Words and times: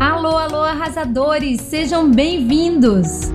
Alô, 0.00 0.36
alô, 0.36 0.62
arrasadores! 0.62 1.60
Sejam 1.60 2.10
bem-vindos! 2.10 3.32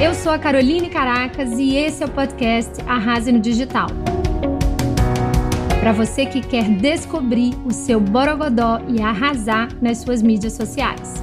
Eu 0.00 0.14
sou 0.14 0.32
a 0.32 0.38
Caroline 0.38 0.88
Caracas 0.88 1.50
e 1.58 1.76
esse 1.76 2.02
é 2.02 2.06
o 2.06 2.10
podcast 2.10 2.80
Arrase 2.86 3.30
no 3.30 3.38
Digital. 3.38 3.88
Para 5.80 5.92
você 5.92 6.26
que 6.26 6.40
quer 6.40 6.68
descobrir 6.68 7.54
o 7.64 7.72
seu 7.72 8.00
borogodó 8.00 8.80
e 8.88 9.00
arrasar 9.00 9.68
nas 9.80 9.98
suas 9.98 10.22
mídias 10.22 10.52
sociais. 10.54 11.22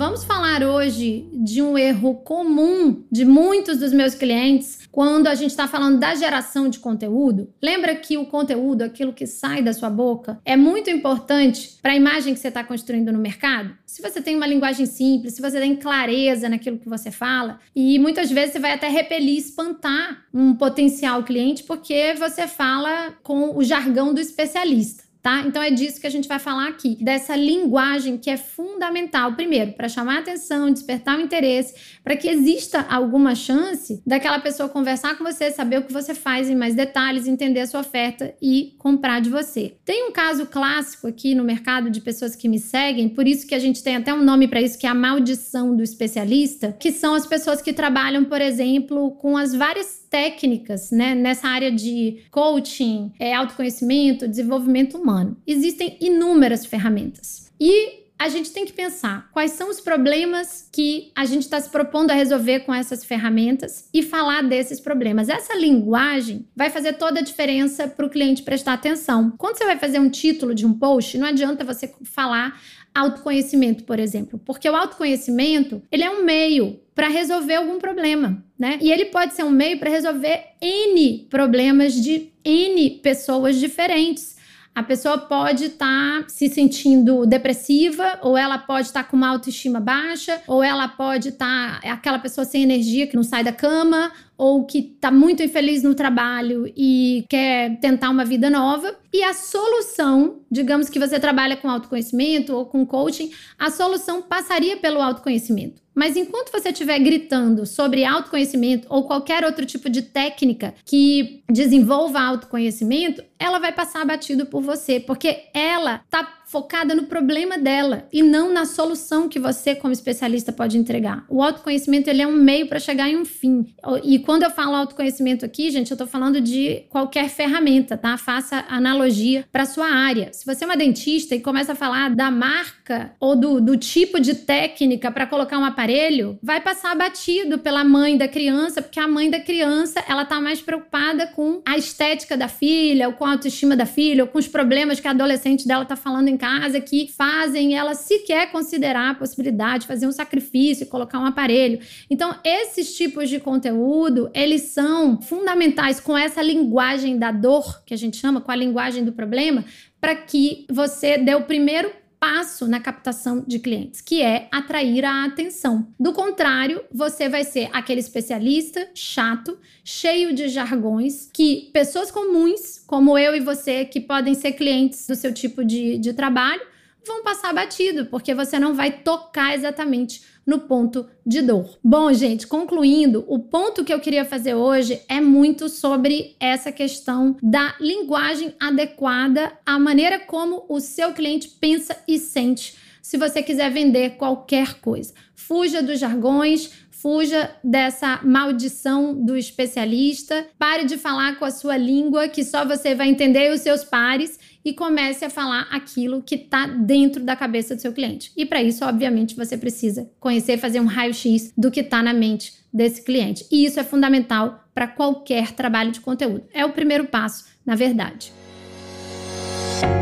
Vamos 0.00 0.24
falar 0.24 0.62
hoje 0.62 1.28
de 1.30 1.60
um 1.60 1.76
erro 1.76 2.14
comum 2.14 3.04
de 3.12 3.22
muitos 3.22 3.76
dos 3.76 3.92
meus 3.92 4.14
clientes 4.14 4.88
quando 4.90 5.26
a 5.26 5.34
gente 5.34 5.50
está 5.50 5.68
falando 5.68 5.98
da 5.98 6.14
geração 6.14 6.70
de 6.70 6.78
conteúdo. 6.78 7.52
Lembra 7.62 7.94
que 7.94 8.16
o 8.16 8.24
conteúdo, 8.24 8.80
aquilo 8.80 9.12
que 9.12 9.26
sai 9.26 9.60
da 9.60 9.74
sua 9.74 9.90
boca, 9.90 10.40
é 10.42 10.56
muito 10.56 10.88
importante 10.88 11.78
para 11.82 11.92
a 11.92 11.96
imagem 11.96 12.32
que 12.32 12.40
você 12.40 12.48
está 12.48 12.64
construindo 12.64 13.12
no 13.12 13.18
mercado? 13.18 13.76
Se 13.84 14.00
você 14.00 14.22
tem 14.22 14.36
uma 14.36 14.46
linguagem 14.46 14.86
simples, 14.86 15.34
se 15.34 15.42
você 15.42 15.60
tem 15.60 15.76
clareza 15.76 16.48
naquilo 16.48 16.78
que 16.78 16.88
você 16.88 17.10
fala, 17.10 17.60
e 17.76 17.98
muitas 17.98 18.30
vezes 18.30 18.52
você 18.52 18.58
vai 18.58 18.72
até 18.72 18.88
repelir, 18.88 19.36
espantar 19.36 20.24
um 20.32 20.54
potencial 20.54 21.22
cliente 21.24 21.62
porque 21.64 22.14
você 22.14 22.48
fala 22.48 23.12
com 23.22 23.54
o 23.54 23.62
jargão 23.62 24.14
do 24.14 24.20
especialista 24.20 25.09
tá? 25.22 25.42
Então 25.46 25.62
é 25.62 25.70
disso 25.70 26.00
que 26.00 26.06
a 26.06 26.10
gente 26.10 26.28
vai 26.28 26.38
falar 26.38 26.68
aqui, 26.68 26.96
dessa 27.00 27.36
linguagem 27.36 28.16
que 28.16 28.30
é 28.30 28.36
fundamental, 28.36 29.34
primeiro, 29.34 29.72
para 29.72 29.88
chamar 29.88 30.16
a 30.16 30.20
atenção, 30.20 30.70
despertar 30.70 31.18
o 31.18 31.20
interesse, 31.20 31.74
para 32.02 32.16
que 32.16 32.28
exista 32.28 32.86
alguma 32.88 33.34
chance 33.34 34.02
daquela 34.06 34.38
pessoa 34.38 34.68
conversar 34.68 35.16
com 35.16 35.24
você, 35.24 35.50
saber 35.50 35.78
o 35.78 35.84
que 35.84 35.92
você 35.92 36.14
faz 36.14 36.48
em 36.48 36.54
mais 36.54 36.74
detalhes, 36.74 37.26
entender 37.26 37.60
a 37.60 37.66
sua 37.66 37.80
oferta 37.80 38.34
e 38.40 38.74
comprar 38.78 39.20
de 39.20 39.30
você. 39.30 39.76
Tem 39.84 40.08
um 40.08 40.12
caso 40.12 40.46
clássico 40.46 41.06
aqui 41.06 41.34
no 41.34 41.44
mercado 41.44 41.90
de 41.90 42.00
pessoas 42.00 42.34
que 42.34 42.48
me 42.48 42.58
seguem, 42.58 43.08
por 43.08 43.26
isso 43.26 43.46
que 43.46 43.54
a 43.54 43.58
gente 43.58 43.82
tem 43.82 43.96
até 43.96 44.12
um 44.14 44.22
nome 44.22 44.48
para 44.48 44.60
isso 44.60 44.78
que 44.78 44.86
é 44.86 44.90
a 44.90 44.94
maldição 44.94 45.76
do 45.76 45.82
especialista, 45.82 46.74
que 46.78 46.92
são 46.92 47.14
as 47.14 47.26
pessoas 47.26 47.60
que 47.60 47.72
trabalham, 47.72 48.24
por 48.24 48.40
exemplo, 48.40 49.12
com 49.12 49.36
as 49.36 49.54
várias 49.54 50.00
técnicas 50.10 50.90
né, 50.90 51.14
nessa 51.14 51.48
área 51.48 51.70
de 51.70 52.24
coaching, 52.30 53.12
é, 53.18 53.32
autoconhecimento, 53.34 54.26
desenvolvimento 54.26 54.98
humano. 54.98 55.09
Existem 55.46 55.96
inúmeras 56.00 56.66
ferramentas. 56.66 57.50
E 57.60 58.00
a 58.20 58.28
gente 58.28 58.52
tem 58.52 58.66
que 58.66 58.72
pensar 58.74 59.30
quais 59.32 59.52
são 59.52 59.70
os 59.70 59.80
problemas 59.80 60.68
que 60.70 61.10
a 61.16 61.24
gente 61.24 61.44
está 61.44 61.58
se 61.58 61.70
propondo 61.70 62.10
a 62.10 62.14
resolver 62.14 62.60
com 62.60 62.74
essas 62.74 63.02
ferramentas 63.02 63.88
e 63.94 64.02
falar 64.02 64.42
desses 64.42 64.78
problemas. 64.78 65.30
Essa 65.30 65.56
linguagem 65.56 66.46
vai 66.54 66.68
fazer 66.68 66.92
toda 66.98 67.20
a 67.20 67.22
diferença 67.22 67.88
para 67.88 68.04
o 68.04 68.10
cliente 68.10 68.42
prestar 68.42 68.74
atenção. 68.74 69.32
Quando 69.38 69.56
você 69.56 69.64
vai 69.64 69.78
fazer 69.78 69.98
um 69.98 70.10
título 70.10 70.54
de 70.54 70.66
um 70.66 70.74
post, 70.74 71.16
não 71.16 71.28
adianta 71.28 71.64
você 71.64 71.90
falar 72.04 72.60
autoconhecimento, 72.94 73.84
por 73.84 73.98
exemplo, 73.98 74.38
porque 74.44 74.68
o 74.68 74.76
autoconhecimento 74.76 75.82
ele 75.90 76.04
é 76.04 76.10
um 76.10 76.22
meio 76.22 76.78
para 76.94 77.08
resolver 77.08 77.54
algum 77.54 77.78
problema, 77.78 78.44
né? 78.58 78.78
E 78.82 78.92
ele 78.92 79.06
pode 79.06 79.32
ser 79.32 79.44
um 79.44 79.50
meio 79.50 79.78
para 79.78 79.88
resolver 79.88 80.44
N 80.60 81.26
problemas 81.30 81.94
de 81.94 82.30
N 82.44 82.90
pessoas 83.02 83.56
diferentes. 83.56 84.38
A 84.74 84.82
pessoa 84.82 85.18
pode 85.18 85.64
estar 85.64 86.22
tá 86.22 86.28
se 86.28 86.48
sentindo 86.48 87.26
depressiva, 87.26 88.18
ou 88.22 88.38
ela 88.38 88.56
pode 88.56 88.86
estar 88.86 89.02
tá 89.02 89.08
com 89.08 89.16
uma 89.16 89.28
autoestima 89.28 89.80
baixa, 89.80 90.40
ou 90.46 90.62
ela 90.62 90.86
pode 90.86 91.30
estar 91.30 91.80
tá, 91.80 91.92
aquela 91.92 92.18
pessoa 92.18 92.44
sem 92.44 92.62
energia 92.62 93.06
que 93.06 93.16
não 93.16 93.24
sai 93.24 93.42
da 93.42 93.52
cama, 93.52 94.12
ou 94.40 94.64
que 94.64 94.78
está 94.78 95.10
muito 95.10 95.42
infeliz 95.42 95.82
no 95.82 95.94
trabalho 95.94 96.64
e 96.74 97.26
quer 97.28 97.78
tentar 97.78 98.08
uma 98.08 98.24
vida 98.24 98.48
nova. 98.48 98.96
E 99.12 99.22
a 99.22 99.34
solução, 99.34 100.40
digamos 100.50 100.88
que 100.88 100.98
você 100.98 101.20
trabalha 101.20 101.58
com 101.58 101.68
autoconhecimento 101.68 102.54
ou 102.54 102.64
com 102.64 102.86
coaching, 102.86 103.30
a 103.58 103.70
solução 103.70 104.22
passaria 104.22 104.78
pelo 104.78 105.02
autoconhecimento. 105.02 105.82
Mas 105.94 106.16
enquanto 106.16 106.52
você 106.52 106.70
estiver 106.70 106.98
gritando 107.00 107.66
sobre 107.66 108.04
autoconhecimento 108.04 108.86
ou 108.88 109.04
qualquer 109.04 109.44
outro 109.44 109.66
tipo 109.66 109.90
de 109.90 110.02
técnica 110.02 110.72
que 110.86 111.42
desenvolva 111.50 112.20
autoconhecimento, 112.20 113.22
ela 113.38 113.58
vai 113.58 113.72
passar 113.72 114.06
batido 114.06 114.46
por 114.46 114.62
você, 114.62 115.00
porque 115.00 115.48
ela 115.52 116.00
está 116.04 116.40
focada 116.46 116.94
no 116.94 117.04
problema 117.04 117.58
dela 117.58 118.08
e 118.12 118.22
não 118.22 118.52
na 118.52 118.66
solução 118.66 119.28
que 119.28 119.38
você 119.38 119.74
como 119.74 119.92
especialista 119.92 120.52
pode 120.52 120.78
entregar. 120.78 121.24
O 121.28 121.42
autoconhecimento 121.42 122.08
ele 122.08 122.22
é 122.22 122.26
um 122.26 122.32
meio 122.32 122.68
para 122.68 122.80
chegar 122.80 123.08
em 123.08 123.16
um 123.16 123.24
fim. 123.24 123.72
E 124.02 124.18
quando 124.30 124.44
eu 124.44 124.50
falo 124.52 124.76
autoconhecimento 124.76 125.44
aqui, 125.44 125.72
gente, 125.72 125.90
eu 125.90 125.96
estou 125.96 126.06
falando 126.06 126.40
de 126.40 126.84
qualquer 126.88 127.28
ferramenta, 127.28 127.96
tá? 127.96 128.16
Faça 128.16 128.64
analogia 128.68 129.44
para 129.50 129.66
sua 129.66 129.88
área. 129.88 130.32
Se 130.32 130.46
você 130.46 130.62
é 130.62 130.68
uma 130.68 130.76
dentista 130.76 131.34
e 131.34 131.40
começa 131.40 131.72
a 131.72 131.74
falar 131.74 132.14
da 132.14 132.30
marca 132.30 133.10
ou 133.18 133.34
do, 133.34 133.60
do 133.60 133.76
tipo 133.76 134.20
de 134.20 134.36
técnica 134.36 135.10
para 135.10 135.26
colocar 135.26 135.58
um 135.58 135.64
aparelho, 135.64 136.38
vai 136.40 136.60
passar 136.60 136.94
batido 136.94 137.58
pela 137.58 137.82
mãe 137.82 138.16
da 138.16 138.28
criança, 138.28 138.80
porque 138.80 139.00
a 139.00 139.08
mãe 139.08 139.28
da 139.28 139.40
criança 139.40 140.00
ela 140.06 140.24
tá 140.24 140.40
mais 140.40 140.60
preocupada 140.62 141.26
com 141.26 141.60
a 141.66 141.76
estética 141.76 142.36
da 142.36 142.46
filha, 142.46 143.08
ou 143.08 143.14
com 143.14 143.24
a 143.24 143.32
autoestima 143.32 143.74
da 143.74 143.84
filha, 143.84 144.22
ou 144.22 144.28
com 144.28 144.38
os 144.38 144.46
problemas 144.46 145.00
que 145.00 145.08
a 145.08 145.10
adolescente 145.10 145.66
dela 145.66 145.84
tá 145.84 145.96
falando 145.96 146.28
em 146.28 146.36
casa 146.36 146.80
que 146.80 147.12
fazem 147.18 147.76
ela 147.76 147.96
sequer 147.96 148.52
considerar 148.52 149.10
a 149.10 149.14
possibilidade 149.14 149.80
de 149.80 149.86
fazer 149.88 150.06
um 150.06 150.12
sacrifício 150.12 150.84
e 150.84 150.86
colocar 150.86 151.18
um 151.18 151.26
aparelho. 151.26 151.80
Então, 152.08 152.32
esses 152.44 152.94
tipos 152.94 153.28
de 153.28 153.40
conteúdo, 153.40 154.19
eles 154.34 154.62
são 154.62 155.22
fundamentais 155.22 156.00
com 156.00 156.18
essa 156.18 156.42
linguagem 156.42 157.16
da 157.16 157.30
dor, 157.30 157.82
que 157.84 157.94
a 157.94 157.96
gente 157.96 158.16
chama, 158.16 158.40
com 158.40 158.50
a 158.50 158.56
linguagem 158.56 159.04
do 159.04 159.12
problema, 159.12 159.64
para 160.00 160.16
que 160.16 160.66
você 160.68 161.16
dê 161.16 161.34
o 161.34 161.44
primeiro 161.44 161.92
passo 162.20 162.68
na 162.68 162.78
captação 162.78 163.42
de 163.46 163.58
clientes, 163.58 164.02
que 164.02 164.20
é 164.20 164.46
atrair 164.52 165.06
a 165.06 165.24
atenção. 165.24 165.88
Do 165.98 166.12
contrário, 166.12 166.84
você 166.92 167.30
vai 167.30 167.44
ser 167.44 167.70
aquele 167.72 168.00
especialista 168.00 168.86
chato, 168.94 169.58
cheio 169.82 170.34
de 170.34 170.48
jargões, 170.48 171.30
que 171.32 171.70
pessoas 171.72 172.10
comuns, 172.10 172.84
como 172.86 173.16
eu 173.16 173.34
e 173.34 173.40
você, 173.40 173.86
que 173.86 174.00
podem 174.00 174.34
ser 174.34 174.52
clientes 174.52 175.06
do 175.06 175.14
seu 175.14 175.32
tipo 175.32 175.64
de, 175.64 175.96
de 175.96 176.12
trabalho, 176.12 176.60
vão 177.06 177.22
passar 177.22 177.52
batido, 177.54 178.06
porque 178.06 178.34
você 178.34 178.58
não 178.58 178.74
vai 178.74 178.90
tocar 178.90 179.54
exatamente 179.54 180.22
no 180.46 180.60
ponto 180.60 181.06
de 181.24 181.42
dor. 181.42 181.78
Bom, 181.82 182.12
gente, 182.12 182.46
concluindo, 182.46 183.24
o 183.28 183.38
ponto 183.38 183.84
que 183.84 183.92
eu 183.92 184.00
queria 184.00 184.24
fazer 184.24 184.54
hoje 184.54 185.00
é 185.08 185.20
muito 185.20 185.68
sobre 185.68 186.36
essa 186.40 186.72
questão 186.72 187.36
da 187.42 187.74
linguagem 187.80 188.54
adequada 188.58 189.52
à 189.64 189.78
maneira 189.78 190.18
como 190.18 190.64
o 190.68 190.80
seu 190.80 191.12
cliente 191.12 191.48
pensa 191.60 191.96
e 192.06 192.18
sente. 192.18 192.76
Se 193.02 193.16
você 193.16 193.42
quiser 193.42 193.70
vender 193.70 194.10
qualquer 194.10 194.74
coisa, 194.74 195.14
fuja 195.34 195.82
dos 195.82 195.98
jargões, 195.98 196.70
fuja 197.00 197.50
dessa 197.64 198.20
maldição 198.22 199.14
do 199.14 199.36
especialista, 199.36 200.46
pare 200.58 200.84
de 200.84 200.98
falar 200.98 201.38
com 201.38 201.44
a 201.44 201.50
sua 201.50 201.76
língua 201.76 202.28
que 202.28 202.44
só 202.44 202.64
você 202.64 202.94
vai 202.94 203.08
entender 203.08 203.52
os 203.52 203.60
seus 203.60 203.82
pares 203.82 204.38
e 204.64 204.74
comece 204.74 205.24
a 205.24 205.30
falar 205.30 205.66
aquilo 205.70 206.22
que 206.22 206.34
está 206.34 206.66
dentro 206.66 207.24
da 207.24 207.34
cabeça 207.34 207.74
do 207.74 207.80
seu 207.80 207.92
cliente. 207.92 208.30
E 208.36 208.44
para 208.44 208.62
isso, 208.62 208.84
obviamente, 208.84 209.34
você 209.34 209.56
precisa 209.56 210.10
conhecer, 210.20 210.58
fazer 210.58 210.80
um 210.80 210.86
raio-x 210.86 211.52
do 211.56 211.70
que 211.70 211.80
está 211.80 212.02
na 212.02 212.12
mente 212.12 212.52
desse 212.72 213.02
cliente. 213.02 213.46
E 213.50 213.64
isso 213.64 213.80
é 213.80 213.84
fundamental 213.84 214.64
para 214.74 214.86
qualquer 214.86 215.52
trabalho 215.52 215.90
de 215.90 216.00
conteúdo. 216.00 216.44
É 216.52 216.64
o 216.64 216.72
primeiro 216.72 217.06
passo, 217.06 217.46
na 217.64 217.74
verdade. 217.74 218.32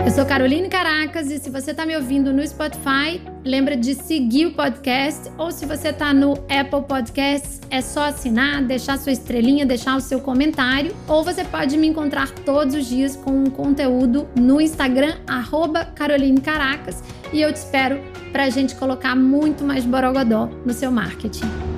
Eu 0.05 0.11
sou 0.11 0.25
Caroline 0.25 0.69
Caracas 0.69 1.31
e 1.31 1.39
se 1.39 1.51
você 1.51 1.71
está 1.71 1.85
me 1.85 1.95
ouvindo 1.95 2.33
no 2.33 2.47
Spotify, 2.47 3.21
lembra 3.45 3.77
de 3.77 3.95
seguir 3.95 4.47
o 4.47 4.53
podcast. 4.53 5.31
Ou 5.37 5.51
se 5.51 5.67
você 5.67 5.89
está 5.89 6.13
no 6.15 6.33
Apple 6.33 6.83
Podcasts, 6.89 7.61
é 7.71 7.81
só 7.81 8.05
assinar, 8.05 8.63
deixar 8.63 8.99
sua 8.99 9.13
estrelinha, 9.13 9.67
deixar 9.67 9.97
o 9.97 10.01
seu 10.01 10.21
comentário. 10.21 10.95
Ou 11.07 11.23
você 11.23 11.45
pode 11.45 11.77
me 11.77 11.87
encontrar 11.87 12.31
todos 12.31 12.75
os 12.75 12.87
dias 12.87 13.17
com 13.17 13.31
um 13.31 13.51
conteúdo 13.51 14.27
no 14.35 14.61
Instagram 14.61 15.15
Caroline 15.95 16.41
Caracas. 16.41 17.03
E 17.33 17.41
eu 17.41 17.53
te 17.53 17.57
espero 17.57 18.01
para 18.33 18.45
a 18.45 18.51
gente 18.51 18.75
colocar 18.75 19.15
muito 19.15 19.65
mais 19.65 19.85
borogodó 19.85 20.49
no 20.65 20.73
seu 20.73 20.91
marketing. 20.91 21.78